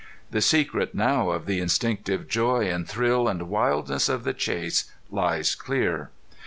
[0.31, 5.53] The secret now of the instinctive joy and thrill and wildness of the chase lies
[5.53, 6.09] clear.